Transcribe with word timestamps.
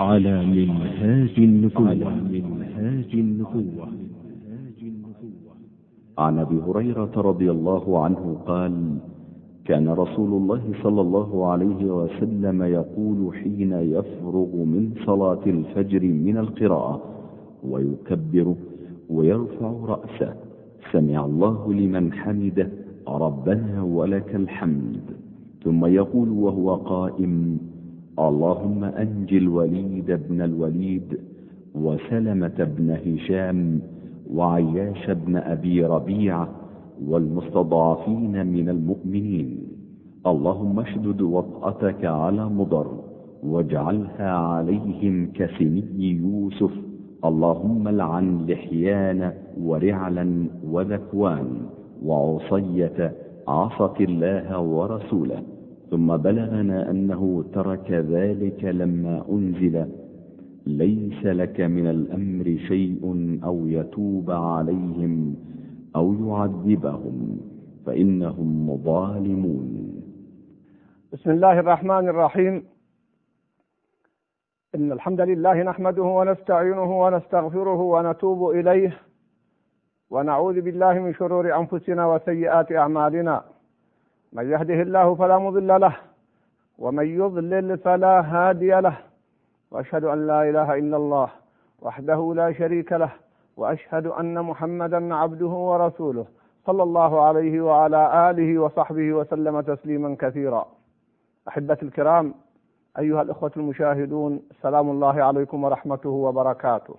على 0.00 0.46
منهاج 0.46 1.34
النبوة. 1.38 1.94
منهاج 1.94 3.14
النبوة. 3.14 3.88
عن 6.18 6.38
أبي 6.38 6.58
هريرة 6.66 7.10
رضي 7.16 7.50
الله 7.50 8.04
عنه 8.04 8.36
قال 8.46 8.98
كان 9.64 9.88
رسول 9.88 10.42
الله 10.42 10.62
صلى 10.82 11.00
الله 11.00 11.46
عليه 11.46 11.84
وسلم 11.84 12.62
يقول 12.62 13.34
حين 13.34 13.72
يفرغ 13.72 14.56
من 14.56 14.90
صلاة 15.06 15.44
الفجر 15.46 16.02
من 16.02 16.36
القراءة 16.38 17.02
ويكبر 17.70 18.54
ويرفع 19.10 19.70
رأسه 19.84 20.34
سمع 20.92 21.24
الله 21.24 21.72
لمن 21.72 22.12
حمده 22.12 22.68
ربنا 23.08 23.82
ولك 23.82 24.34
الحمد. 24.34 25.00
ثم 25.64 25.86
يقول 25.86 26.28
وهو 26.28 26.74
قائم 26.74 27.58
اللهم 28.18 28.84
أنج 28.84 29.34
الوليد 29.34 30.10
بن 30.28 30.42
الوليد 30.42 31.20
وسلمة 31.74 32.58
بن 32.58 32.90
هشام 32.90 33.80
وعياش 34.34 35.10
بن 35.10 35.36
أبي 35.36 35.84
ربيعة 35.84 36.48
والمستضعفين 37.06 38.46
من 38.46 38.68
المؤمنين. 38.68 39.58
اللهم 40.26 40.80
اشدد 40.80 41.20
وطأتك 41.20 42.04
على 42.04 42.48
مضر 42.48 43.00
واجعلها 43.42 44.30
عليهم 44.30 45.32
كسني 45.34 46.10
يوسف. 46.10 46.72
اللهم 47.24 47.88
لعن 47.88 48.46
لحيان 48.46 49.32
ورعلا 49.60 50.44
وذكوان. 50.64 51.46
وعصية 52.02 53.12
عصت 53.48 54.00
الله 54.00 54.60
ورسوله. 54.60 55.57
ثم 55.90 56.16
بلغنا 56.16 56.90
أنه 56.90 57.44
ترك 57.52 57.90
ذلك 57.90 58.64
لما 58.64 59.24
أنزل. 59.30 59.88
ليس 60.66 61.26
لك 61.26 61.60
من 61.60 61.86
الأمر 61.86 62.56
شيء 62.68 63.02
أو 63.44 63.66
يتوب 63.66 64.30
عليهم 64.30 65.36
أو 65.96 66.14
يعذبهم 66.14 67.40
فإنهم 67.86 68.80
ظالمون 68.84 70.02
بسم 71.12 71.30
الله 71.30 71.60
الرحمن 71.60 72.08
الرحيم. 72.08 72.64
إن 74.74 74.92
الحمد 74.92 75.20
لله 75.20 75.62
نحمده 75.62 76.02
ونستعينه 76.02 77.02
ونستغفره 77.02 77.80
ونتوب 77.80 78.50
إليه 78.50 78.96
ونعوذ 80.10 80.60
بالله 80.60 80.98
من 80.98 81.14
شرور 81.14 81.56
أنفسنا 81.56 82.06
وسيئات 82.06 82.72
أعمالنا. 82.72 83.57
من 84.32 84.50
يهده 84.50 84.82
الله 84.82 85.14
فلا 85.14 85.38
مضل 85.38 85.80
له 85.80 85.96
ومن 86.78 87.06
يضلل 87.06 87.78
فلا 87.78 88.20
هادي 88.20 88.80
له. 88.80 88.96
وأشهد 89.70 90.04
أن 90.04 90.26
لا 90.26 90.48
إله 90.48 90.78
إلا 90.78 90.96
الله 90.96 91.28
وحده 91.82 92.32
لا 92.36 92.52
شريك 92.52 92.92
له 92.92 93.10
وأشهد 93.56 94.06
أن 94.06 94.42
محمدا 94.42 95.14
عبده 95.14 95.46
ورسوله 95.46 96.26
صلى 96.66 96.82
الله 96.82 97.22
عليه 97.22 97.60
وعلى 97.60 98.30
آله 98.30 98.58
وصحبه 98.58 99.12
وسلم 99.12 99.60
تسليما 99.60 100.16
كثيرا. 100.18 100.66
احبتي 101.48 101.82
الكرام 101.82 102.34
أيها 102.98 103.22
الإخوة 103.22 103.52
المشاهدون 103.56 104.42
سلام 104.62 104.90
الله 104.90 105.22
عليكم 105.22 105.64
ورحمته 105.64 106.10
وبركاته. 106.10 106.94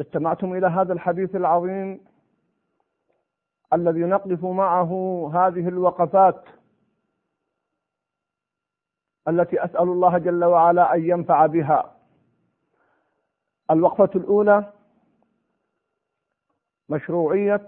استمعتم 0.00 0.54
إلى 0.54 0.66
هذا 0.66 0.92
الحديث 0.92 1.36
العظيم 1.36 2.00
الذي 3.72 4.00
نقف 4.00 4.44
معه 4.44 4.92
هذه 5.34 5.68
الوقفات 5.68 6.44
التي 9.28 9.64
أسأل 9.64 9.82
الله 9.82 10.18
جل 10.18 10.44
وعلا 10.44 10.94
أن 10.94 11.04
ينفع 11.04 11.46
بها. 11.46 11.96
الوقفة 13.70 14.10
الأولى 14.14 14.72
مشروعية 16.88 17.66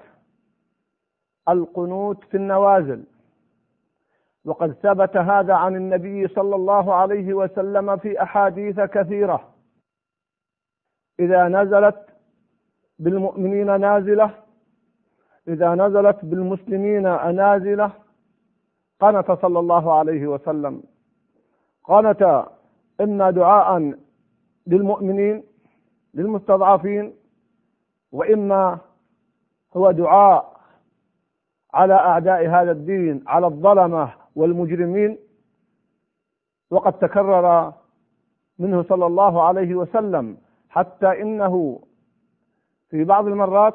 القنوت 1.49 2.25
في 2.25 2.37
النوازل. 2.37 3.05
وقد 4.45 4.73
ثبت 4.73 5.17
هذا 5.17 5.55
عن 5.55 5.77
النبي 5.77 6.29
صلى 6.29 6.57
الله 6.57 6.95
عليه 6.95 7.35
وسلم 7.35 7.97
في 7.97 8.23
أحاديث 8.23 8.81
كثيرة. 8.81 9.55
إذا 11.21 11.49
نزلت 11.49 12.07
بالمؤمنين 12.99 13.81
نازلة 13.81 14.43
إذا 15.49 15.75
نزلت 15.75 16.25
بالمسلمين 16.25 17.03
نازله 17.37 17.93
قنت 19.01 19.31
صلى 19.33 19.59
الله 19.59 19.93
عليه 19.93 20.27
وسلم. 20.27 20.83
قنت 21.85 22.47
اما 23.01 23.31
دعاء 23.31 23.95
للمؤمنين 24.67 25.45
للمستضعفين 26.15 27.15
وإما 28.13 28.79
هو 29.77 29.91
دعاء 29.91 30.61
على 31.75 31.95
أعداء 31.95 32.49
هذا 32.49 32.73
الدين 32.73 33.25
على 33.27 33.47
الظلمة 33.47 34.13
والمجرمين. 34.37 35.19
وقد 36.71 36.93
تكرر 36.93 37.73
منه 38.59 38.83
صلى 38.83 39.07
الله 39.07 39.43
عليه 39.43 39.75
وسلم 39.75 40.37
حتى 40.69 41.23
إنه 41.23 41.81
في 42.91 43.05
بعض 43.05 43.27
المرات 43.27 43.75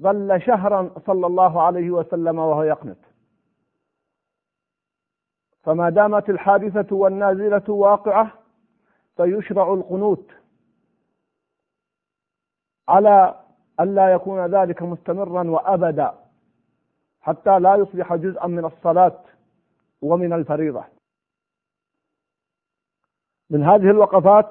ظل 0.00 0.42
شهرا 0.42 0.90
صلى 1.06 1.26
الله 1.26 1.62
عليه 1.62 1.90
وسلم 1.90 2.38
وهو 2.38 2.62
يقنت 2.62 2.98
فما 5.62 5.90
دامت 5.90 6.30
الحادثة 6.30 6.96
والنازلة 6.96 7.64
واقعة 7.68 8.32
فيشرع 9.16 9.72
القنوت 9.74 10.30
على 12.88 13.44
ألا 13.80 14.12
يكون 14.12 14.54
ذلك 14.54 14.82
مستمرا 14.82 15.50
وأبدا 15.50 16.14
حتى 17.20 17.58
لا 17.58 17.74
يصبح 17.74 18.14
جزءا 18.14 18.46
من 18.46 18.64
الصلاة 18.64 19.24
ومن 20.02 20.32
الفريضة. 20.32 20.84
من 23.50 23.62
هذه 23.62 23.90
الوقفات 23.90 24.50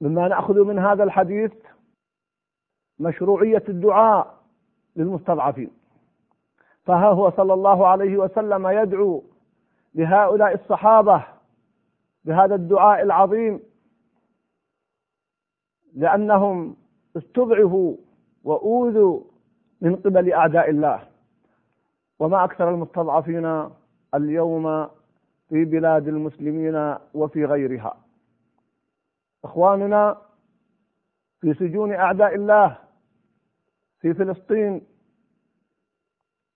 مما 0.00 0.28
نأخذ 0.28 0.64
من 0.64 0.78
هذا 0.78 1.04
الحديث 1.04 1.52
مشروعية 2.98 3.62
الدعاء 3.68 4.34
للمستضعفين. 4.96 5.70
فها 6.84 7.08
هو 7.08 7.30
صلى 7.30 7.54
الله 7.54 7.86
عليه 7.86 8.16
وسلم 8.16 8.66
يدعو 8.66 9.22
لهؤلاء 9.94 10.54
الصحابة 10.54 11.24
بهذا 12.24 12.54
الدعاء 12.54 13.02
العظيم 13.02 13.60
لأنهم 15.94 16.76
استضعفوا 17.16 17.96
وأوذوا 18.44 19.20
من 19.80 19.96
قبل 19.96 20.32
أعداء 20.32 20.70
الله. 20.70 21.08
وما 22.18 22.44
أكثر 22.44 22.70
المستضعفين 22.70 23.68
اليوم 24.14 24.88
في 25.48 25.64
بلاد 25.64 26.08
المسلمين 26.08 26.96
وفي 27.14 27.44
غيرها. 27.44 27.96
إخواننا 29.44 30.16
في 31.40 31.54
سجون 31.54 31.92
أعداء 31.92 32.34
الله 32.34 32.85
في 34.06 34.14
فلسطين 34.14 34.86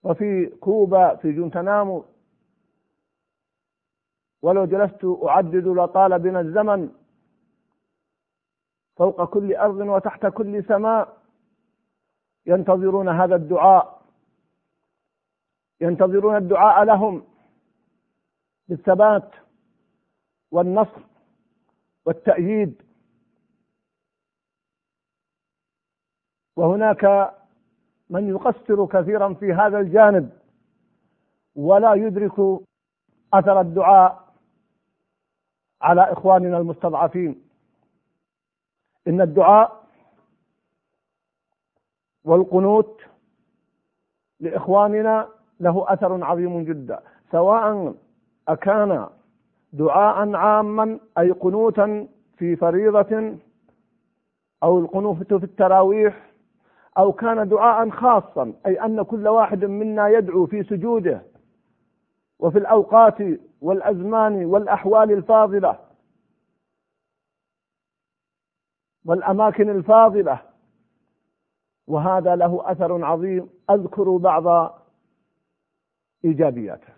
وفي 0.02 0.46
كوبا 0.46 1.16
في 1.16 1.32
جونتنامو 1.32 2.04
ولو 4.42 4.64
جلست 4.64 5.04
أعدد 5.04 5.66
لطال 5.66 6.18
بنا 6.18 6.40
الزمن 6.40 6.92
فوق 8.96 9.24
كل 9.24 9.54
أرض 9.54 9.76
وتحت 9.76 10.26
كل 10.26 10.64
سماء. 10.64 11.20
ينتظرون 12.46 13.08
هذا 13.08 13.34
الدعاء. 13.34 14.02
ينتظرون 15.80 16.36
الدعاء 16.36 16.84
لهم 16.84 17.24
بالثبات 18.68 19.30
والنصر 20.50 21.00
والتأييد. 22.06 22.82
وهناك 26.56 27.34
من 28.10 28.28
يقصر 28.28 28.86
كثيرا 28.86 29.34
في 29.34 29.53
هذا 29.53 29.78
الجانب 29.78 30.30
ولا 31.57 31.95
يدرك 31.95 32.60
أثر 33.34 33.60
الدعاء 33.60 34.24
على 35.83 36.12
إخواننا 36.12 36.59
المستضعفين. 36.59 37.42
إن 39.09 39.21
الدعاء 39.21 39.84
والقنوت 42.24 43.01
لإخواننا 44.41 45.28
له 45.60 45.92
أثر 45.92 46.24
عظيم 46.24 46.65
جدا 46.65 47.01
سواء 47.33 47.95
أكان 48.48 49.06
دعاء 49.72 50.34
عاما 50.36 50.98
أي 51.18 51.30
قنوتا 51.30 52.09
في 52.36 52.56
فريضة 52.56 53.36
أو 54.63 54.78
القنوت 54.78 55.34
في 55.34 55.45
التراويح 55.45 56.29
أو 56.98 57.13
كان 57.13 57.48
دعاء 57.48 57.91
خاصا 57.91 58.54
أي 58.66 58.84
أن 58.84 59.03
كل 59.03 59.28
واحد 59.28 59.65
منا 59.65 60.09
يدعو 60.09 60.47
في 60.47 60.63
سجوده 60.63 61.22
وفي 62.39 62.59
الأوقات 62.59 63.19
والأزمان 63.60 64.45
والأحوال 64.45 65.13
الفاضلة 65.13 65.78
والأماكن 69.04 69.71
الفاضلة. 69.71 70.42
وهذا 71.87 72.37
له 72.37 72.72
أثر 72.72 73.04
عظيم. 73.04 73.51
أذكر 73.71 74.16
بعض 74.16 74.78
إيجابياته. 76.25 76.92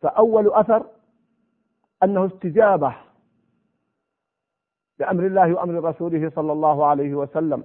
فأول 0.00 0.52
أثر 0.52 0.86
أنه 2.02 2.26
استجابة 2.26 2.96
لأمر 4.98 5.26
الله 5.26 5.54
وأمر 5.54 5.84
رسوله 5.84 6.30
صلى 6.30 6.52
الله 6.52 6.86
عليه 6.86 7.14
وسلم. 7.14 7.64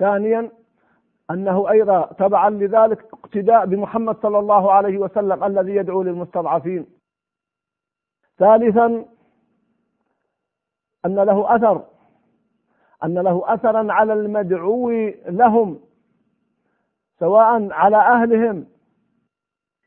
ثانيا 0.00 0.50
أنه 1.30 1.70
أيضا 1.70 2.06
تبعا 2.18 2.50
لذلك 2.50 3.04
اقتداء 3.12 3.66
بمحمد 3.66 4.16
صلى 4.22 4.38
الله 4.38 4.72
عليه 4.72 4.98
وسلم 4.98 5.44
الذي 5.44 5.74
يدعو 5.74 6.02
للمستضعفين. 6.02 6.86
ثالثا 8.38 9.04
أن 11.06 11.14
له 11.14 11.56
أثر 11.56 11.84
أن 13.04 13.18
له 13.18 13.54
أثرا 13.54 13.92
على 13.92 14.12
المدعو 14.12 14.90
لهم 15.26 15.80
سواء 17.18 17.72
على 17.72 17.96
أهلهم 17.96 18.66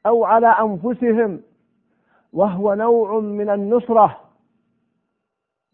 أو 0.06 0.25
على 0.25 0.48
أنفسهم 0.48 1.42
وهو 2.33 2.74
نوع 2.74 3.19
من 3.19 3.50
النصرة 3.50 4.19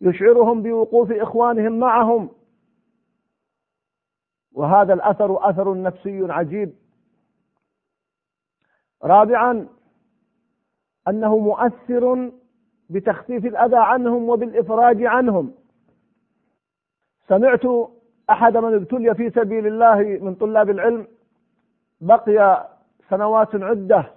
يشعرهم 0.01 0.63
بوقوف 0.63 1.12
إخوانهم 1.12 1.80
معهم. 1.80 2.30
وهذا 4.59 4.94
الأثر 4.94 5.50
أثر 5.50 5.81
نفسي 5.81 6.31
عجيب. 6.31 6.73
رابعا 9.03 9.67
أنه 11.07 11.38
مؤثر 11.38 12.31
بتخفيف 12.89 13.45
الأذى 13.45 13.77
عنهم 13.77 14.29
وبالإفراج 14.29 15.03
عنهم. 15.03 15.53
سمعت 17.27 17.65
أحد 18.29 18.57
من 18.57 18.73
ابتلي 18.73 19.15
في 19.15 19.29
سبيل 19.29 19.67
الله 19.67 19.95
من 20.21 20.35
طلاب 20.35 20.69
العلم 20.69 21.07
بقي 22.01 22.69
سنوات 23.09 23.56
عدة 23.56 24.11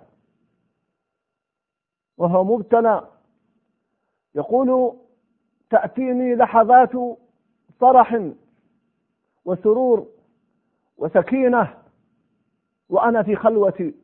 وهو 2.18 2.44
مبتلى 2.44 3.08
يقول 4.34 4.96
تأتيني 5.70 6.34
لحظات 6.34 6.92
فرح 7.80 8.30
وسرور 9.44 10.06
وسكينة 11.02 11.74
وأنا 12.88 13.22
في 13.22 13.36
خلوتي. 13.36 13.94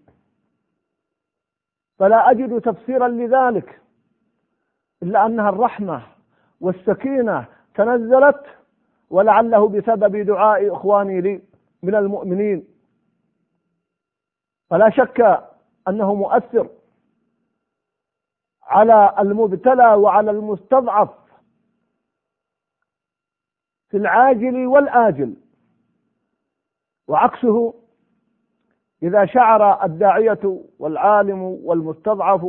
فلا 1.99 2.31
أجد 2.31 2.61
تفسيرا 2.61 3.09
لذلك 3.09 3.81
إلا 5.03 5.27
أنها 5.27 5.49
الرحمة 5.49 6.06
والسكينة 6.61 7.47
تنزلت 7.75 8.45
ولعله 9.11 9.69
بسبب 9.69 10.17
دعاء 10.17 10.75
إخواني 10.75 11.21
لي 11.21 11.43
من 11.83 11.95
المؤمنين. 11.95 12.65
فلا 14.71 14.91
شك 14.91 15.49
أنه 15.89 16.15
مؤثر 16.15 16.69
على 18.62 19.15
المبتلى 19.19 19.95
وعلى 19.95 20.31
المستضعف 20.31 21.11
في 23.91 23.97
العاجل 23.97 24.67
والآجل. 24.67 25.37
وعكسه 27.08 27.75
إذا 29.02 29.26
شعر 29.26 29.84
الداعية 29.84 30.62
والعالم 30.78 31.43
والمستضعف 31.43 32.46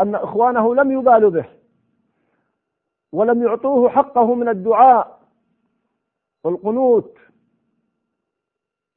أن 0.00 0.14
إخوانه 0.14 0.74
لم 0.74 0.92
يبالوا 0.92 1.30
به 1.30 1.44
ولم 3.12 3.42
يعطوه 3.42 3.88
حقه 3.90 4.34
من 4.34 4.48
الدعاء 4.48 5.20
والقنوت 6.44 7.18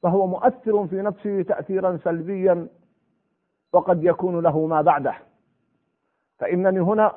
فهو 0.03 0.27
مؤثر 0.27 0.87
في 0.87 1.01
نفسه 1.01 1.41
تأثيرا 1.41 1.99
سلبيا 2.03 2.67
وقد 3.73 4.03
يكون 4.03 4.39
له 4.43 4.65
ما 4.65 4.81
بعده. 4.81 5.15
فإنني 6.39 6.79
هنا 6.79 7.13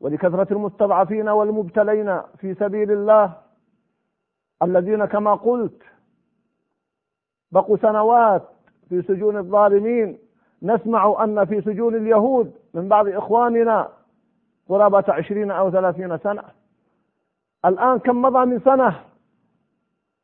ولكثرة 0.00 0.52
المستضعفين 0.52 1.28
والمبتلين 1.28 2.20
في 2.38 2.54
سبيل 2.54 2.90
الله 2.92 3.36
الذين 4.62 5.04
كما 5.04 5.34
قلت 5.34 5.82
بقوا 7.54 7.76
سنوات 7.76 8.42
في 8.88 9.02
سجون 9.02 9.36
الظالمين. 9.36 10.18
نسمع 10.62 11.24
أن 11.24 11.44
في 11.44 11.60
سجون 11.60 11.94
اليهود 11.94 12.52
من 12.74 12.88
بعض 12.88 13.08
إخواننا 13.08 13.88
قرابة 14.68 15.04
عشرين 15.08 15.50
أو 15.50 15.70
ثلاثين 15.70 16.18
سنة. 16.18 16.42
الآن 17.64 17.98
كم 17.98 18.22
مضى 18.22 18.46
من 18.46 18.60
سنة 18.60 19.00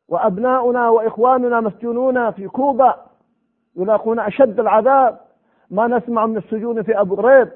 وأبناؤنا 0.08 0.88
وإخواننا 0.88 1.60
مسجونون 1.60 2.30
في 2.30 2.48
كوبا 2.48 2.94
يلاقون 3.76 4.20
أشد 4.20 4.60
العذاب. 4.60 5.20
ما 5.70 5.86
نسمع 5.86 6.26
من 6.26 6.36
السجون 6.36 6.82
في 6.82 7.00
أبو 7.00 7.14
غريب 7.14 7.48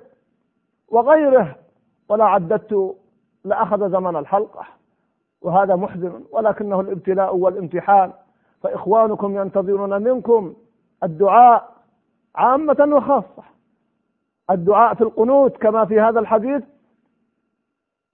وغيره. 0.88 1.56
ولا 2.08 2.24
عددت 2.24 2.96
لأخذ 3.44 3.90
زمن 3.90 4.16
الحلقة. 4.16 4.64
وهذا 5.42 5.76
محزن 5.76 6.24
ولكنه 6.32 6.80
الابتلاء 6.80 7.36
والامتحان. 7.36 8.12
فإخوانكم 8.64 9.36
ينتظرون 9.36 10.02
منكم 10.02 10.56
الدعاء 11.02 11.74
عامة 12.34 12.90
وخاصة. 12.96 13.42
الدعاء 14.50 14.94
في 14.94 15.00
القنوت 15.00 15.56
كما 15.56 15.84
في 15.84 16.00
هذا 16.00 16.20
الحديث 16.20 16.64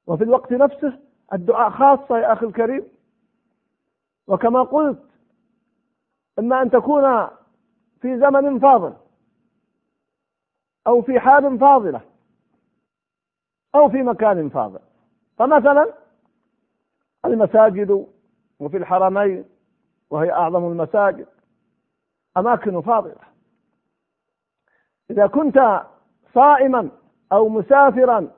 وفي 0.07 0.25
الوقت 0.25 0.53
نفسه 0.53 0.99
الدعاء 1.33 1.71
خاصة 1.71 2.19
يا 2.19 2.33
أخي 2.33 2.47
الكريم. 2.47 2.85
وكما 4.27 4.63
قلت 4.63 5.03
إما 6.39 6.63
أن 6.63 6.71
تكون 6.71 7.27
في 8.01 8.19
زمن 8.19 8.59
فاضل 8.59 8.95
أو 10.87 11.03
في 11.03 11.21
حال 11.21 11.59
فاضلة 11.59 12.01
أو 13.75 13.89
في 13.89 14.03
مكان 14.03 14.49
فاضل. 14.49 14.81
فمثلا 15.39 15.95
المساجد 17.25 18.07
وفي 18.61 18.77
الحرمين 18.77 19.45
وهي 20.11 20.33
أعظم 20.33 20.73
المساجد. 20.73 21.27
أماكن 22.37 22.81
فاضلة. 22.81 23.31
إذا 25.11 25.27
كنت 25.27 25.83
صائما 26.35 26.89
أو 27.33 27.49
مسافرا 27.49 28.31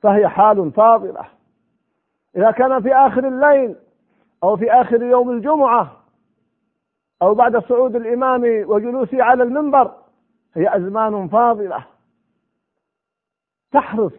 فهي 0.00 0.28
حال 0.28 0.72
فاضلة. 0.72 1.24
إذا 2.36 2.50
كان 2.50 2.82
في 2.82 2.94
آخر 2.94 3.28
الليل 3.28 3.76
أو 4.44 4.56
في 4.56 4.72
آخر 4.72 5.02
يوم 5.02 5.30
الجمعة 5.30 5.96
أو 7.22 7.34
بعد 7.34 7.58
صعود 7.58 7.96
الإمام 7.96 8.42
وجلوسه 8.44 9.22
على 9.22 9.42
المنبر 9.42 9.94
هي 10.54 10.76
أزمان 10.76 11.28
فاضلة. 11.28 11.84
تحرص 13.72 14.12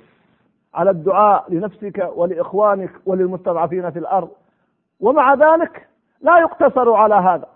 على 0.74 0.90
الدعاء 0.90 1.54
لنفسك 1.54 2.12
ولإخوانك 2.16 2.92
وللمستضعفين 3.06 3.92
في 3.92 4.00
الأرض. 4.00 4.32
ومع 5.00 5.34
ذلك 5.34 5.88
لا 6.24 6.40
يقتصر 6.40 6.94
على 6.94 7.16
هذا. 7.16 7.48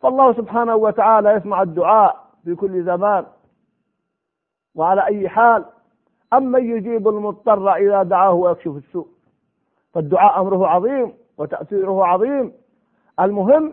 فالله 0.00 0.32
سبحانه 0.32 0.76
وتعالى 0.76 1.30
يسمع 1.30 1.62
الدعاء 1.62 2.26
في 2.44 2.54
كل 2.54 2.84
زمان 2.84 3.26
وعلى 4.74 5.06
أي 5.06 5.28
حال. 5.28 5.64
أما 6.32 6.58
يجيب 6.58 7.08
المضطر 7.08 7.74
إذا 7.74 8.02
دعاه 8.02 8.32
ويكشف 8.32 8.76
السوء؟ 8.76 9.08
فالدعاء 9.94 10.40
أمره 10.40 10.66
عظيم 10.66 11.12
وتأثيره 11.38 12.06
عظيم. 12.06 12.52
المهم 13.20 13.72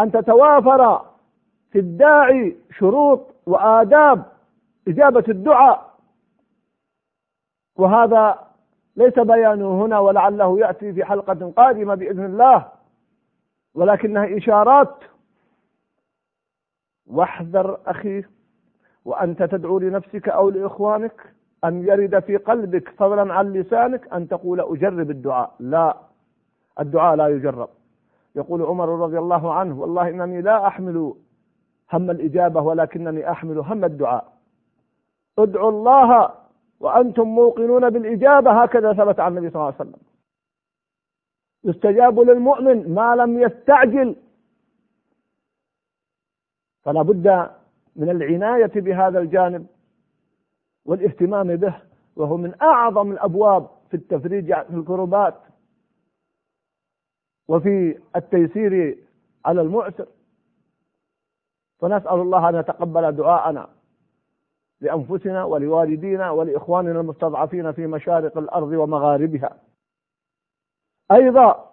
أن 0.00 0.12
تتوافر 0.12 1.04
في 1.70 1.78
الداعي 1.78 2.56
شروط 2.70 3.20
وآداب 3.46 4.24
إجابة 4.88 5.24
الدعاء. 5.28 5.94
وهذا 7.76 8.38
ليس 8.96 9.18
بيانه 9.18 9.84
هنا 9.84 9.98
ولعله 9.98 10.58
يأتي 10.60 10.92
في 10.92 11.04
حلقة 11.04 11.52
قادمة 11.56 11.94
بإذن 11.94 12.24
الله. 12.24 12.74
ولكنها 13.74 14.36
إشارات. 14.36 14.94
واحذر 17.06 17.80
أخي 17.86 18.24
وأنت 19.04 19.42
تدعو 19.42 19.78
لنفسك 19.78 20.28
أو 20.28 20.50
لإخوانك 20.50 21.34
أن 21.64 21.82
يرد 21.82 22.18
في 22.18 22.36
قلبك 22.36 22.88
فضلا 22.88 23.34
عن 23.34 23.52
لسانك 23.52 24.12
أن 24.12 24.28
تقول 24.28 24.60
أجرب 24.60 25.10
الدعاء. 25.10 25.54
لا 25.60 25.96
الدعاء 26.80 27.16
لا 27.16 27.28
يجرب. 27.28 27.68
يقول 28.36 28.62
عمر 28.62 28.88
رضي 28.88 29.18
الله 29.18 29.54
عنه 29.54 29.80
والله 29.80 30.08
إنني 30.08 30.40
لا 30.42 30.66
أحمل 30.66 31.14
هم 31.92 32.10
الإجابة 32.10 32.60
ولكنني 32.60 33.30
أحمل 33.30 33.58
هم 33.58 33.84
الدعاء. 33.84 34.32
ادعوا 35.38 35.70
الله 35.70 36.30
وأنتم 36.80 37.28
موقنون 37.28 37.90
بالإجابة 37.90 38.62
هكذا 38.62 38.92
ثبت 38.92 39.20
عن 39.20 39.30
النبي 39.32 39.50
صلى 39.50 39.56
الله 39.56 39.74
عليه 39.80 39.90
وسلم. 39.90 40.00
يستجاب 41.64 42.20
للمؤمن 42.20 42.94
ما 42.94 43.16
لم 43.16 43.42
يستعجل. 43.42 44.16
فلا 46.82 47.02
بد 47.02 47.50
من 47.96 48.10
العناية 48.10 48.80
بهذا 48.80 49.18
الجانب 49.18 49.66
والاهتمام 50.84 51.56
به 51.56 51.74
وهو 52.16 52.36
من 52.36 52.62
أعظم 52.62 53.12
الأبواب 53.12 53.68
في 53.90 53.96
التفريج 53.96 54.54
في 54.54 54.74
الكربات 54.74 55.34
وفي 57.48 57.98
التيسير 58.16 58.98
على 59.44 59.60
المعسر. 59.60 60.06
فنسأل 61.80 62.20
الله 62.20 62.48
أن 62.48 62.54
يتقبل 62.54 63.12
دعاءنا 63.12 63.68
لأنفسنا 64.80 65.44
ولوالدينا 65.44 66.30
ولإخواننا 66.30 67.00
المستضعفين 67.00 67.72
في 67.72 67.86
مشارق 67.86 68.38
الأرض 68.38 68.72
ومغاربها. 68.72 69.63
أيضا 71.12 71.72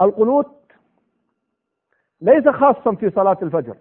القنوت 0.00 0.72
ليس 2.20 2.48
خاصا 2.48 2.94
في 2.94 3.10
صلاة 3.10 3.38
الفجر. 3.42 3.76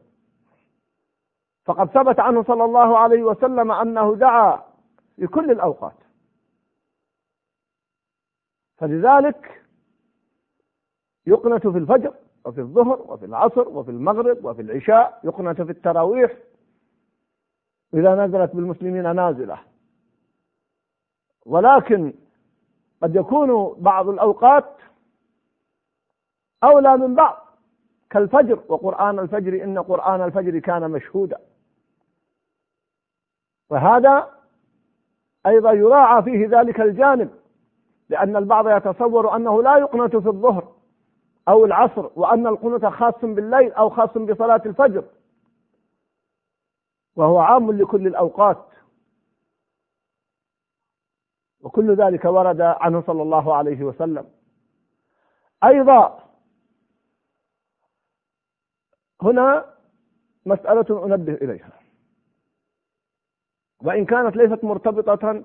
فقد 1.66 1.90
ثبت 1.90 2.20
عنه 2.20 2.44
صلى 2.44 2.66
الله 2.66 2.98
عليه 2.98 3.24
وسلم 3.24 3.72
أنه 3.72 4.16
دعا 4.16 4.64
في 5.16 5.28
كل 5.28 5.52
الأوقات. 5.52 5.98
فلذلك 8.78 9.66
يقنت 11.28 11.68
في 11.68 11.78
الفجر 11.78 12.14
وفي 12.46 12.62
الظهر 12.62 13.02
وفي 13.02 13.26
العصر 13.26 13.70
وفي 13.70 13.92
المغرب 13.92 14.46
وفي 14.46 14.62
العشاء 14.62 15.20
يقنت 15.24 15.62
في 15.62 15.72
التراويح. 15.72 16.38
إذا 17.94 18.26
نزلت 18.26 18.56
بالمسلمين 18.56 19.16
نازلة. 19.16 19.60
ولكن 21.46 22.14
قد 23.04 23.16
يكون 23.16 23.76
بعض 23.82 24.10
الأوقات 24.10 24.66
أولى 26.64 26.98
من 26.98 27.16
بعض 27.16 27.46
كالفجر 28.10 28.60
وقرآن 28.68 29.20
الفجر 29.20 29.64
إن 29.64 29.80
قرآن 29.80 30.22
الفجر 30.22 30.60
كان 30.60 30.92
مشهودا. 30.92 31.38
فهذا 33.70 34.30
أيضا 35.46 35.72
يراعى 35.72 36.24
فيه 36.24 36.60
ذلك 36.60 36.82
الجانب 36.82 37.30
لأن 38.10 38.36
البعض 38.36 38.68
يتصور 38.70 39.36
أنه 39.36 39.64
لا 39.64 39.78
يقنت 39.78 40.16
في 40.16 40.28
الظهر 40.28 40.74
أو 41.48 41.66
العصر 41.66 42.10
وأن 42.16 42.48
القنوت 42.48 42.86
خاص 42.86 43.26
بالليل 43.26 43.74
أو 43.74 43.90
خاص 43.90 44.18
بصلاة 44.18 44.62
الفجر. 44.66 45.04
وهو 47.16 47.40
عام 47.40 47.72
لكل 47.72 48.08
الأوقات. 48.08 48.73
وكل 51.64 51.96
ذلك 51.96 52.26
ورد 52.26 52.62
عنه 52.62 53.02
صلى 53.02 53.22
الله 53.22 53.56
عليه 53.56 53.84
وسلم. 53.84 54.26
أيضا 55.64 56.20
هنا 59.22 59.66
مسألة 60.46 61.06
أنبه 61.06 61.34
إليها. 61.34 61.72
وإن 63.82 64.06
كانت 64.06 64.36
ليست 64.36 64.64
مرتبطة 64.64 65.44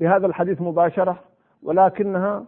بهذا 0.00 0.26
الحديث 0.26 0.60
مباشرة 0.60 1.24
ولكنها 1.62 2.44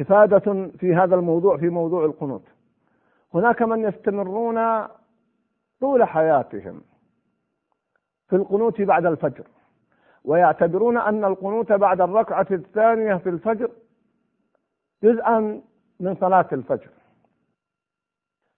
إفادة 0.00 0.70
في 0.78 0.94
هذا 0.94 1.14
الموضوع 1.14 1.56
في 1.56 1.68
موضوع 1.68 2.04
القنوت. 2.04 2.44
هناك 3.34 3.62
من 3.62 3.84
يستمرون 3.84 4.86
طول 5.80 6.04
حياتهم 6.04 6.82
في 8.28 8.36
القنوت 8.36 8.80
بعد 8.80 9.06
الفجر. 9.06 9.46
ويعتبرون 10.26 10.98
أن 10.98 11.24
القنوت 11.24 11.72
بعد 11.72 12.00
الركعة 12.00 12.46
الثانية 12.50 13.14
في 13.14 13.28
الفجر 13.28 13.70
جزءا 15.02 15.62
من 16.00 16.16
صلاة 16.20 16.48
الفجر. 16.52 16.90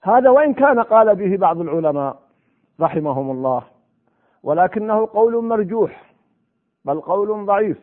هذا 0.02 0.30
وإن 0.30 0.54
كان 0.54 0.80
قال 0.80 1.16
به 1.16 1.36
بعض 1.36 1.60
العلماء 1.60 2.22
رحمهم 2.80 3.30
الله 3.30 3.64
ولكنه 4.42 5.06
قول 5.06 5.44
مرجوح 5.44 6.14
بل 6.84 7.00
قول 7.00 7.46
ضعيف. 7.46 7.78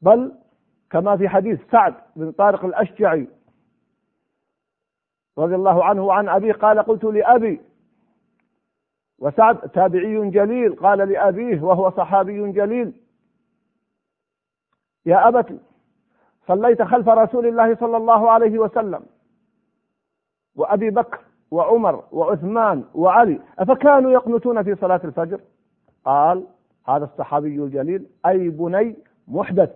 بل 0.00 0.32
كما 0.90 1.16
في 1.16 1.28
حديث 1.28 1.60
سعد 1.70 1.94
بن 2.16 2.32
طارق 2.32 2.64
الأشجعي 2.64 3.28
رضي 5.38 5.54
الله 5.54 5.84
عنه 5.84 6.04
وعن 6.04 6.28
أبيه 6.28 6.52
قال 6.52 6.78
قلت 6.78 7.04
لأبي 7.04 7.60
وسعد 9.24 9.56
تابعي 9.56 10.30
جليل 10.30 10.76
قال 10.76 10.98
لأبيه 10.98 11.62
وهو 11.62 11.90
صحابي 11.90 12.52
جليل. 12.52 12.92
يا 15.06 15.28
أبت 15.28 15.60
صليت 16.46 16.82
خلف 16.82 17.08
رسول 17.08 17.46
الله 17.46 17.74
صلى 17.74 17.96
الله 17.96 18.30
عليه 18.30 18.58
وسلم 18.58 19.02
وأبي 20.56 20.90
بكر 20.90 21.20
وعمر 21.50 22.04
وعثمان 22.12 22.84
وعلي. 22.94 23.40
أفكانوا 23.58 24.10
يقنتون 24.10 24.62
في 24.62 24.74
صلاة 24.74 25.00
الفجر؟ 25.04 25.40
قال 26.04 26.46
هذا 26.88 27.04
الصحابي 27.04 27.56
الجليل 27.56 28.06
أي 28.26 28.48
بني 28.48 28.96
محدث 29.28 29.70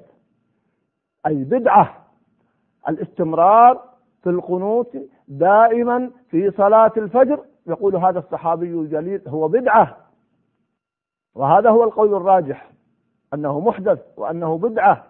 أي 1.27 1.45
بدعة. 1.45 2.07
الاستمرار 2.89 3.85
في 4.23 4.31
القنوت 4.31 4.97
دائما 5.29 6.11
في 6.31 6.51
صلاة 6.51 6.93
الفجر 6.97 7.45
يقول 7.69 7.97
هذا 7.97 8.19
الصحابي 8.19 8.73
الجليل 8.73 9.29
هو 9.29 9.49
بدعة. 9.49 9.97
وهذا 11.35 11.71
هو 11.71 11.85
القول 11.85 12.15
الراجح 12.15 12.71
أنه 13.35 13.61
محدث 13.61 14.01
وأنه 14.17 14.59
بدعة. 14.59 15.07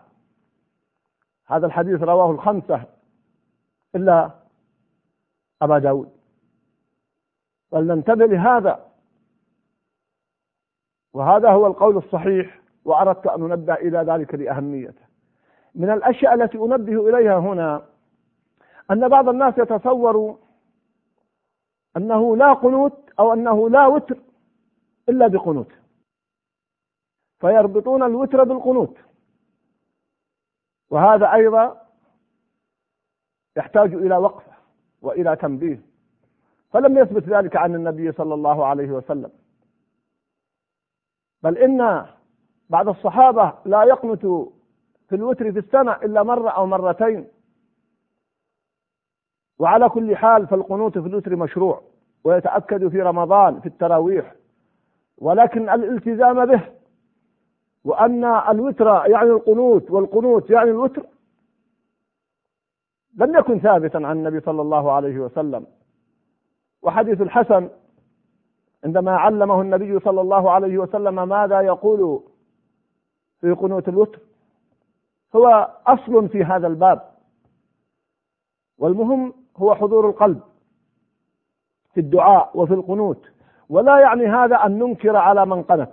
هذا 1.47 1.67
الحديث 1.67 2.03
رواه 2.03 2.31
الخمسة 2.31 2.85
إلا 3.95 4.31
أبا 5.63 5.79
داود. 5.79 6.09
فلننتبه 7.71 8.27
لهذا. 8.27 8.89
وهذا 11.13 11.51
هو 11.51 11.67
القول 11.67 11.97
الصحيح 11.97 12.61
وأردت 12.85 13.27
أن 13.27 13.53
أنبه 13.53 13.75
إلى 13.75 13.99
ذلك 13.99 14.35
لأهميته. 14.35 15.09
من 15.75 15.91
الأشياء 15.91 16.35
التي 16.35 16.59
أنبه 16.59 17.09
إليها 17.09 17.39
هنا 17.39 17.83
أن 18.91 19.09
بعض 19.09 19.29
الناس 19.29 19.59
يتصور 19.59 20.39
أنه 21.97 22.37
لا 22.37 22.53
قنوت 22.53 23.11
أو 23.19 23.33
أنه 23.33 23.71
لا 23.71 23.87
وتر 23.87 24.19
إلا 25.09 25.27
بقنوت. 25.27 25.73
فيربطون 27.41 28.03
الوتر 28.03 28.45
بالقنوت. 28.45 28.97
وهذا 30.91 31.33
أيضا 31.33 31.87
يحتاج 33.57 33.95
إلى 33.95 34.17
وقفة 34.17 34.53
وإلى 35.03 35.37
تنبيه. 35.37 35.81
فلم 36.73 36.99
يثبت 36.99 37.23
ذلك 37.23 37.57
عن 37.57 37.75
النبي 37.75 38.13
صلى 38.13 38.35
الله 38.35 38.67
عليه 38.67 38.91
وسلم. 38.91 39.31
بل 41.43 41.59
إن 41.59 42.07
بعض 42.71 42.89
الصحابة 42.89 43.55
لا 43.65 43.83
يقنت 43.83 44.27
في 45.09 45.15
الوتر 45.15 45.53
في 45.53 45.59
السنة 45.59 45.93
إلا 45.93 46.23
مرة 46.23 46.51
أو 46.51 46.67
مرتين. 46.67 47.29
وعلى 49.59 49.89
كل 49.89 50.17
حال 50.17 50.47
فالقنوت 50.47 50.99
في 50.99 51.07
الوتر 51.09 51.37
مشروع 51.37 51.83
ويتأكد 52.25 52.89
في 52.89 53.03
رمضان 53.03 53.61
في 53.61 53.67
التراويح 53.67 54.35
ولكن 55.19 55.69
الالتزام 55.69 56.47
به 56.47 56.61
وأن 57.85 58.25
الوتر 58.25 58.87
يعني 58.87 59.31
القنوت 59.31 59.91
والقنوت 59.91 60.51
يعني 60.51 60.71
الوتر 60.71 61.07
لم 63.17 63.37
يكن 63.39 63.59
ثابتا 63.59 63.97
عن 63.99 64.17
النبي 64.19 64.41
صلى 64.41 64.63
الله 64.63 64.93
عليه 64.93 65.19
وسلم. 65.19 65.67
وحديث 66.83 67.21
الحسن 67.21 67.69
عندما 68.85 69.17
علمه 69.17 69.61
النبي 69.61 70.01
صلى 70.01 70.21
الله 70.21 70.51
عليه 70.51 70.79
وسلم 70.79 71.29
ماذا 71.29 71.61
يقول 71.61 72.23
في 73.41 73.53
قنوت 73.53 73.89
الوتر 73.89 74.19
هو 75.37 75.71
أصل 75.87 76.29
في 76.29 76.45
هذا 76.45 76.67
الباب. 76.67 77.11
والمهم 78.79 79.35
هو 79.59 79.75
حضور 79.75 80.09
القلب 80.09 80.41
في 81.95 82.01
الدعاء 82.01 82.51
وفي 82.55 82.75
القنوت. 82.75 83.27
ولا 83.69 84.01
يعني 84.01 84.27
هذا 84.27 84.57
أن 84.57 84.79
ننكر 84.79 85.17
على 85.17 85.47
من 85.47 85.63
قنت 85.63 85.93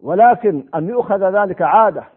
ولكن 0.00 0.68
أن 0.74 0.88
يؤخذ 0.88 1.30
ذلك 1.30 1.62
عادة. 1.62 2.08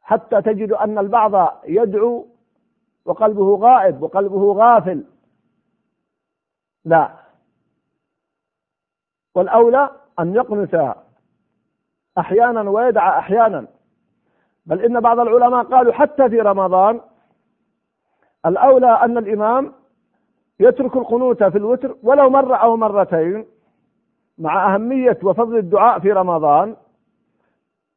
حتى 0.00 0.42
تجد 0.42 0.72
أن 0.72 0.98
البعض 0.98 1.62
يدعو 1.64 2.26
وقلبه 3.04 3.56
غائب 3.56 4.02
وقلبه 4.02 4.52
غافل. 4.52 5.04
لا. 6.84 7.16
والأولى 9.34 9.90
أن 10.18 10.34
يقنت 10.34 10.94
أحيانا 12.18 12.70
ويدعى 12.70 13.18
أحيانا. 13.18 13.66
بل 14.66 14.80
إن 14.80 15.00
بعض 15.00 15.20
العلماء 15.20 15.64
قالوا 15.64 15.92
حتى 15.92 16.28
في 16.28 16.40
رمضان 16.40 17.00
الأولى 18.46 18.90
أن 19.02 19.18
الإمام 19.18 19.72
يترك 20.60 20.96
القنوت 20.96 21.44
في 21.44 21.58
الوتر 21.58 21.96
ولو 22.02 22.30
مرة 22.30 22.56
أو 22.56 22.76
مرتين 22.76 23.46
مع 24.38 24.74
أهمية 24.74 25.18
وفضل 25.22 25.56
الدعاء 25.56 25.98
في 25.98 26.12
رمضان 26.12 26.76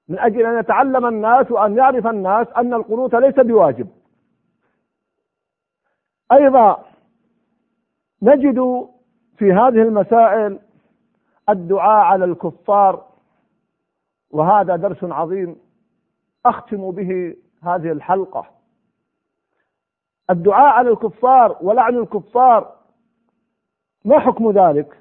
من 0.08 0.20
أجل 0.20 0.46
أن 0.46 0.60
يتعلم 0.60 1.06
الناس 1.06 1.52
وأن 1.52 1.78
يعرف 1.78 2.08
الناس 2.08 2.48
أن 2.58 2.74
القنوت 2.74 3.16
ليس 3.16 3.36
بواجب. 3.36 3.88
أيضا 6.32 6.86
نجد 8.22 8.88
في 9.38 9.54
هذه 9.54 9.82
المسائل 9.82 10.60
الدعاء 11.50 12.06
على 12.06 12.26
الكفار 12.26 13.06
وهذا 14.32 14.76
درس 14.76 15.04
عظيم 15.04 15.56
أختم 16.46 16.92
به 16.92 17.36
هذه 17.64 17.92
الحلقة. 17.92 18.59
الدعاء 20.30 20.74
على 20.74 20.90
الكفار 20.90 21.58
ولعن 21.62 21.98
الكفار 21.98 22.72
ما 24.06 24.20
حكم 24.20 24.52
ذلك؟ 24.52 24.98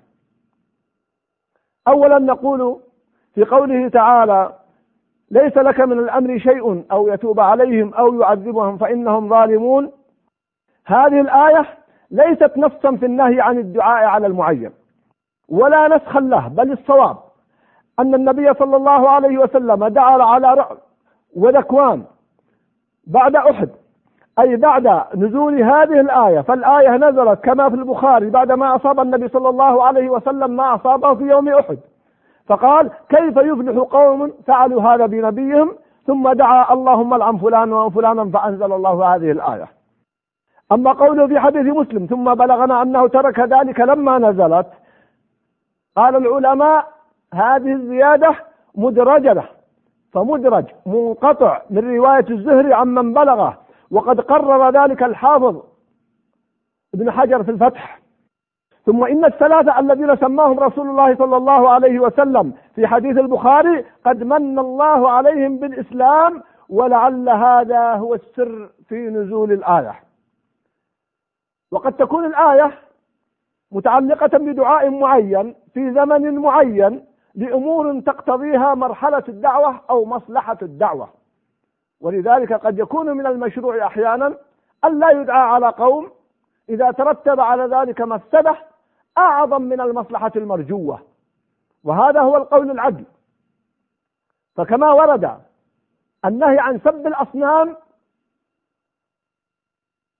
اولا 1.88 2.18
نقول 2.18 2.80
في 3.34 3.44
قوله 3.44 3.88
تعالى 3.88 4.52
ليس 5.30 5.56
لك 5.56 5.80
من 5.80 5.98
الأمر 5.98 6.38
شيء 6.38 6.84
أو 6.92 7.08
يتوب 7.08 7.40
عليهم 7.40 7.94
أو 7.94 8.20
يعذبهم 8.20 8.78
فإنهم 8.78 9.28
ظالمون. 9.28 9.92
هذه 10.86 11.20
الآية 11.20 11.66
ليست 12.10 12.52
نصا 12.56 12.96
في 12.96 13.06
النهي 13.06 13.40
عن 13.40 13.58
الدعاء 13.58 14.04
على 14.04 14.26
المعين 14.26 14.70
ولا 15.48 15.96
نسخا 15.96 16.20
له 16.20 16.48
بل 16.48 16.72
الصواب 16.72 17.16
أن 17.98 18.14
النبي 18.14 18.54
صلى 18.54 18.76
الله 18.76 19.10
عليه 19.10 19.38
وسلم 19.38 19.86
دعا 19.86 20.22
على 20.22 20.68
وذكوان 21.36 22.04
بعد 23.06 23.36
أحد. 23.36 23.70
أي 24.40 24.56
بعد 24.56 25.02
نزول 25.14 25.62
هذه 25.62 26.00
الآية 26.00 26.40
فالآية 26.40 26.96
نزلت 26.96 27.44
كما 27.44 27.68
في 27.68 27.74
البخاري 27.74 28.30
بعد 28.30 28.52
ما 28.52 28.76
أصاب 28.76 29.00
النبي 29.00 29.28
صلى 29.28 29.48
الله 29.48 29.84
عليه 29.84 30.10
وسلم 30.10 30.50
ما 30.50 30.74
أصابه 30.74 31.14
في 31.14 31.24
يوم 31.24 31.48
أحد. 31.48 31.78
فقال 32.46 32.90
كيف 33.08 33.36
يفلح 33.36 33.76
قوم 33.78 34.32
فعلوا 34.46 34.82
هذا 34.82 35.06
بنبيهم؟ 35.06 35.72
ثم 36.06 36.32
دعا 36.32 36.72
اللهم 36.74 37.14
العن 37.14 37.36
فلان 37.36 37.72
وفلانا 37.72 38.30
فأنزل 38.30 38.72
الله 38.72 39.14
هذه 39.14 39.30
الآية. 39.30 39.66
أما 40.72 40.92
قوله 40.92 41.26
في 41.26 41.38
حديث 41.40 41.66
مسلم 41.66 42.06
ثم 42.06 42.34
بلغنا 42.34 42.82
أنه 42.82 43.08
ترك 43.08 43.40
ذلك 43.40 43.80
لما 43.80 44.18
نزلت 44.18 44.66
قال 45.96 46.16
العلماء 46.16 46.86
هذه 47.34 47.72
الزيادة 47.72 48.34
مدرجة 48.74 49.42
فمدرج 50.12 50.64
منقطع 50.86 51.60
من 51.70 51.96
رواية 51.96 52.24
الزهري 52.30 52.74
عمن 52.74 53.12
بلغه. 53.12 53.67
وقد 53.90 54.20
قرر 54.20 54.70
ذلك 54.70 55.02
الحافظ 55.02 55.62
ابن 56.94 57.10
حجر 57.10 57.44
في 57.44 57.50
الفتح. 57.50 58.00
ثم 58.86 59.04
إن 59.04 59.24
الثلاثة 59.24 59.78
الذين 59.78 60.16
سماهم 60.16 60.60
رسول 60.60 60.88
الله 60.88 61.16
صلى 61.16 61.36
الله 61.36 61.68
عليه 61.70 61.98
وسلم 61.98 62.52
في 62.74 62.86
حديث 62.86 63.18
البخاري 63.18 63.84
قد 64.04 64.22
من 64.22 64.58
الله 64.58 65.10
عليهم 65.10 65.58
بالإسلام 65.58 66.42
ولعل 66.68 67.28
هذا 67.28 67.92
هو 67.92 68.14
السر 68.14 68.70
في 68.88 68.94
نزول 68.94 69.52
الآية. 69.52 69.94
وقد 71.72 71.92
تكون 71.92 72.24
الآية 72.24 72.78
متعلقة 73.72 74.38
بدعاء 74.38 74.90
معين 74.90 75.54
في 75.74 75.92
زمن 75.92 76.38
معين 76.38 77.04
لأمور 77.34 78.00
تقتضيها 78.00 78.74
مرحلة 78.74 79.24
الدعوة 79.28 79.80
أو 79.90 80.04
مصلحة 80.04 80.58
الدعوة. 80.62 81.08
ولذلك 82.00 82.52
قد 82.52 82.78
يكون 82.78 83.16
من 83.16 83.26
المشروع 83.26 83.86
أحيانا 83.86 84.38
أن 84.84 84.98
لا 84.98 85.10
يدعى 85.10 85.40
على 85.40 85.68
قوم 85.68 86.10
إذا 86.68 86.90
ترتب 86.90 87.40
على 87.40 87.76
ذلك 87.76 88.00
مفسدة 88.00 88.56
أعظم 89.18 89.62
من 89.62 89.80
المصلحة 89.80 90.32
المرجوة. 90.36 91.02
وهذا 91.84 92.20
هو 92.20 92.36
القول 92.36 92.70
العدل. 92.70 93.04
فكما 94.56 94.92
ورد 94.92 95.38
النهي 96.24 96.58
عن 96.58 96.78
سب 96.78 97.06
الأصنام 97.06 97.76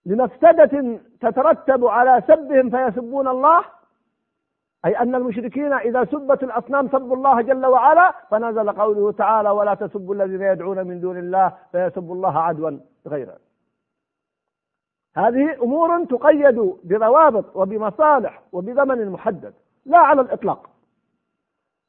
لمفسدة 0.05 0.99
تترتب 1.21 1.85
على 1.85 2.23
سبهم 2.27 2.69
فيسبون 2.69 3.27
الله 3.27 3.65
أي 4.85 4.99
أن 4.99 5.15
المشركين 5.15 5.73
إذا 5.73 6.05
سبت 6.05 6.43
الأصنام 6.43 6.87
سبوا 6.87 7.15
الله 7.15 7.41
جل 7.41 7.65
وعلا 7.65 8.13
فنزل 8.31 8.71
قوله 8.71 9.11
تعالى 9.11 9.49
ولا 9.49 9.73
تسبوا 9.73 10.15
الذين 10.15 10.41
يدعون 10.41 10.87
من 10.87 10.99
دون 10.99 11.17
الله 11.17 11.57
فيسبوا 11.71 12.15
الله 12.15 12.39
عدوا 12.39 12.79
غيره. 13.07 13.37
هذه 15.15 15.63
أمور 15.63 16.05
تقيد 16.05 16.75
بروابط 16.83 17.55
وبمصالح 17.55 18.41
وبزمن 18.51 19.09
محدد 19.09 19.53
لا 19.85 19.97
على 19.97 20.21
الإطلاق. 20.21 20.69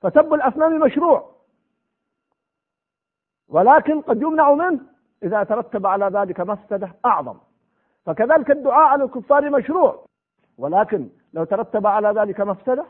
فسب 0.00 0.34
الأصنام 0.34 0.80
مشروع. 0.80 1.30
ولكن 3.48 4.00
قد 4.00 4.22
يمنع 4.22 4.54
منه 4.54 4.80
إذا 5.22 5.42
ترتب 5.42 5.86
على 5.86 6.06
ذلك 6.06 6.40
مفسدة 6.40 6.92
أعظم. 7.04 7.38
فكذلك 8.06 8.50
الدعاء 8.50 8.86
على 8.86 9.04
الكفار 9.04 9.50
مشروع. 9.50 10.09
ولكن 10.60 11.08
لو 11.32 11.44
ترتب 11.44 11.86
على 11.86 12.08
ذلك 12.20 12.40
مفسدة 12.40 12.84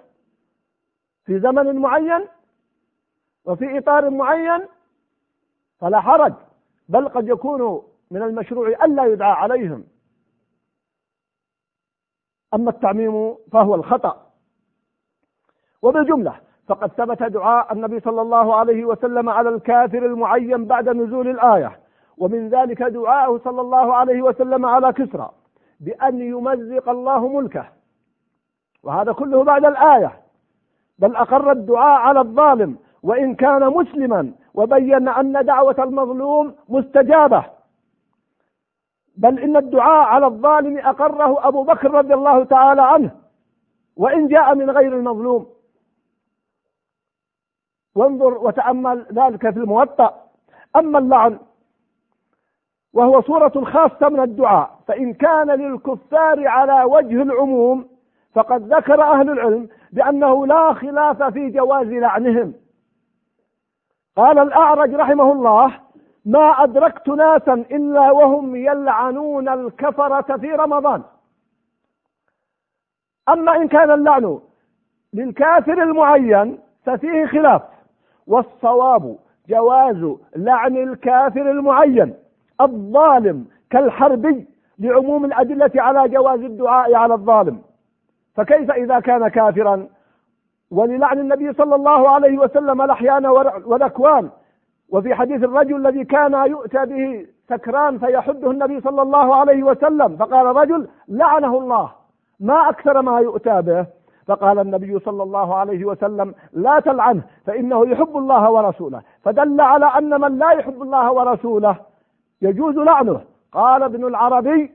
في 1.24 1.40
زمن 1.40 1.76
معين 1.76 2.26
وفي 3.44 3.78
إطار 3.78 4.10
معين 4.10 4.66
فلا 5.78 6.00
حرج 6.00 6.34
بل 6.88 7.08
قد 7.08 7.28
يكون 7.28 7.82
من 8.10 8.22
المشروع 8.22 8.68
ألا 8.68 9.06
يدعى 9.06 9.32
عليهم. 9.32 9.84
أما 12.54 12.70
التعميم 12.70 13.36
فهو 13.52 13.74
الخطأ. 13.74 14.26
وبالجملة 15.82 16.40
فقد 16.66 16.88
ثبت 16.92 17.22
دعاء 17.22 17.72
النبي 17.72 18.00
صلى 18.00 18.22
الله 18.22 18.54
عليه 18.54 18.84
وسلم 18.84 19.28
على 19.28 19.48
الكافر 19.48 20.06
المعين 20.06 20.64
بعد 20.64 20.88
نزول 20.88 21.28
الآية 21.28 21.80
ومن 22.18 22.48
ذلك 22.48 22.82
دعاءه 22.82 23.38
صلى 23.44 23.60
الله 23.60 23.94
عليه 23.94 24.22
وسلم 24.22 24.66
على 24.66 24.92
كسرى. 24.92 25.30
بأن 25.80 26.20
يمزق 26.20 26.88
الله 26.88 27.28
ملكه. 27.28 27.68
وهذا 28.82 29.12
كله 29.12 29.44
بعد 29.44 29.64
الآية. 29.64 30.20
بل 30.98 31.16
أقر 31.16 31.52
الدعاء 31.52 32.00
على 32.00 32.20
الظالم 32.20 32.78
وإن 33.02 33.34
كان 33.34 33.66
مسلما 33.66 34.32
وبين 34.54 35.08
أن 35.08 35.44
دعوة 35.44 35.76
المظلوم 35.78 36.54
مستجابة. 36.68 37.44
بل 39.16 39.38
إن 39.38 39.56
الدعاء 39.56 40.06
على 40.06 40.26
الظالم 40.26 40.78
أقره 40.78 41.48
أبو 41.48 41.62
بكر 41.62 41.90
رضي 41.90 42.14
الله 42.14 42.44
تعالى 42.44 42.82
عنه. 42.82 43.10
وإن 43.96 44.28
جاء 44.28 44.54
من 44.54 44.70
غير 44.70 44.96
المظلوم. 44.96 45.46
وانظر 47.94 48.38
وتأمل 48.38 49.06
ذلك 49.12 49.50
في 49.50 49.58
الموطأ. 49.58 50.24
أما 50.76 50.98
اللعن 50.98 51.38
وهو 52.92 53.20
صورة 53.20 53.64
خاصة 53.64 54.08
من 54.08 54.20
الدعاء. 54.20 54.78
فإن 54.88 55.14
كان 55.14 55.50
للكفار 55.50 56.48
على 56.48 56.84
وجه 56.84 57.22
العموم 57.22 57.88
فقد 58.34 58.72
ذكر 58.72 59.02
أهل 59.02 59.30
العلم 59.30 59.68
بأنه 59.92 60.46
لا 60.46 60.72
خلاف 60.72 61.22
في 61.22 61.50
جواز 61.50 61.86
لعنهم. 61.86 62.54
قال 64.16 64.38
الأعرج 64.38 64.94
رحمه 64.94 65.32
الله 65.32 65.80
ما 66.24 66.64
أدركت 66.64 67.08
ناسا 67.08 67.54
إلا 67.54 68.10
وهم 68.10 68.56
يلعنون 68.56 69.48
الكفرة 69.48 70.36
في 70.36 70.52
رمضان. 70.52 71.02
أما 73.28 73.56
إن 73.56 73.68
كان 73.68 73.90
اللعن 73.90 74.40
للكافر 75.14 75.82
المعين 75.82 76.58
ففيه 76.84 77.26
خلاف. 77.26 77.62
والصواب 78.26 79.18
جواز 79.48 80.16
لعن 80.36 80.76
الكافر 80.76 81.50
المعين. 81.50 82.14
الظالم 82.60 83.46
كالحربي 83.70 84.46
لعموم 84.78 85.24
الأدلة 85.24 85.70
على 85.76 86.08
جواز 86.08 86.40
الدعاء 86.40 86.94
على 86.94 87.14
الظالم. 87.14 87.62
فكيف 88.36 88.70
إذا 88.70 89.00
كان 89.00 89.28
كافرا؟ 89.28 89.86
وللعن 90.70 91.18
النبي 91.18 91.52
صلى 91.52 91.74
الله 91.74 92.10
عليه 92.10 92.38
وسلم 92.38 92.82
الأحيان 92.82 93.26
والأكوان. 93.66 94.30
وفي 94.92 95.14
حديث 95.14 95.44
الرجل 95.44 95.76
الذي 95.86 96.04
كان 96.04 96.34
يؤتى 96.34 96.86
به 96.86 97.26
سكران 97.48 97.98
فيحده 97.98 98.50
النبي 98.50 98.80
صلى 98.80 99.02
الله 99.02 99.34
عليه 99.34 99.62
وسلم 99.62 100.16
فقال 100.16 100.46
رجل 100.46 100.88
لعنه 101.08 101.58
الله 101.58 101.90
ما 102.40 102.68
أكثر 102.68 103.02
ما 103.02 103.20
يؤتى 103.20 103.62
به. 103.62 103.86
فقال 104.26 104.58
النبي 104.58 104.98
صلى 104.98 105.22
الله 105.22 105.54
عليه 105.54 105.84
وسلم 105.84 106.34
لا 106.52 106.80
تلعنه 106.80 107.22
فإنه 107.46 107.86
يحب 107.86 108.16
الله 108.16 108.50
ورسوله. 108.50 109.02
فدل 109.22 109.60
على 109.60 109.86
أن 109.86 110.20
من 110.20 110.38
لا 110.38 110.50
يحب 110.50 110.82
الله 110.82 111.12
ورسوله 111.12 111.89
يجوز 112.42 112.76
لعنه. 112.76 113.20
قال 113.52 113.82
ابن 113.82 114.04
العربي 114.04 114.72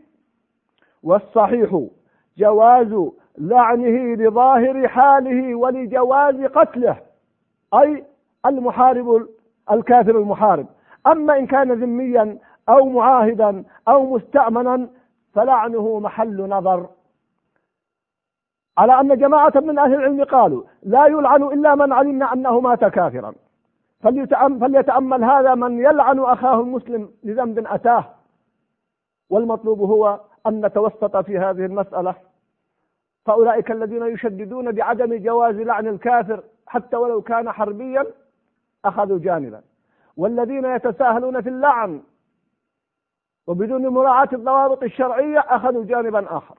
والصحيح 1.03 1.83
جواز 2.37 3.11
لعنه 3.37 4.15
لظاهر 4.15 4.87
حاله 4.87 5.55
ولجواز 5.55 6.41
قتله 6.41 6.97
أي 7.73 8.05
المحارب 8.45 9.27
الكافر 9.71 10.17
المحارب. 10.19 10.67
أما 11.07 11.37
إن 11.39 11.47
كان 11.47 11.71
ذميا 11.71 12.37
أو 12.69 12.89
معاهدا 12.89 13.63
أو 13.87 14.15
مستأمنا 14.15 14.87
فلعنه 15.33 15.99
محل 15.99 16.49
نظر. 16.49 16.89
على 18.77 18.99
أن 18.99 19.17
جماعة 19.17 19.53
من 19.55 19.79
أهل 19.79 19.93
العلم 19.93 20.23
قالوا 20.23 20.63
لا 20.83 21.05
يلعن 21.05 21.43
إلا 21.43 21.75
من 21.75 21.93
علمنا 21.93 22.33
أنه 22.33 22.59
مات 22.59 22.85
كافرا. 22.85 23.33
فليتأمل 24.05 25.23
هذا 25.23 25.55
من 25.55 25.79
يلعن 25.79 26.19
أخاه 26.19 26.61
المسلم 26.61 27.09
لذنب 27.23 27.67
أتاه. 27.67 28.05
والمطلوب 29.29 29.79
هو 29.79 30.19
أن 30.47 30.65
نتوسط 30.65 31.17
في 31.17 31.37
هذه 31.37 31.65
المسألة. 31.65 32.15
فأولئك 33.25 33.71
الذين 33.71 34.05
يشددون 34.05 34.71
بعدم 34.71 35.15
جواز 35.15 35.55
لعن 35.55 35.87
الكافر 35.87 36.43
حتى 36.67 36.97
ولو 36.97 37.21
كان 37.21 37.51
حربيا 37.51 38.05
أخذوا 38.85 39.19
جانبا. 39.19 39.61
والذين 40.17 40.65
يتساهلون 40.65 41.41
في 41.41 41.49
اللعن 41.49 42.01
وبدون 43.47 43.87
مراعاة 43.87 44.29
الضوابط 44.33 44.83
الشرعية 44.83 45.39
أخذوا 45.39 45.85
جانبا 45.85 46.37
آخر. 46.37 46.57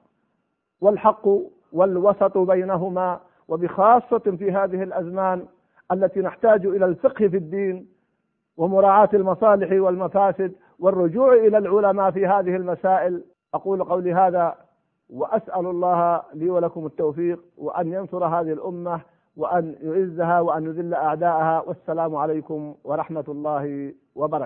والحق 0.81 1.29
والوسط 1.73 2.39
بينهما 2.39 3.21
وبخاصة 3.49 4.19
في 4.19 4.53
هذه 4.53 4.83
الأزمان 4.83 5.47
التي 5.93 6.21
نحتاج 6.21 6.67
إلى 6.67 6.85
الفقه 6.85 7.29
في 7.29 7.37
الدين 7.37 7.87
ومراعاة 8.57 9.09
المصالح 9.15 9.83
والمفاسد 9.83 10.53
والرجوع 10.79 11.35
إلى 11.35 11.59
العلماء 11.59 12.11
في 12.11 12.27
هذه 12.27 12.57
المسائل. 12.57 13.25
أقول 13.55 13.85
قولي 13.85 14.15
هذا 14.15 14.55
وأسأل 15.11 15.67
الله 15.67 16.23
لي 16.35 16.51
ولكم 16.51 16.87
التوفيق 16.87 17.41
وأن 17.59 17.93
ينصر 17.93 18.25
هذه 18.25 18.53
الأمة 18.53 19.01
وأن 19.37 19.75
يعزها 19.81 20.41
وأن 20.41 20.65
يذل 20.65 20.95
أعداءها. 20.95 21.63
والسلام 21.67 22.17
عليكم 22.17 22.75
ورحمة 22.85 23.25
الله 23.29 23.93
وبركاته. 24.15 24.45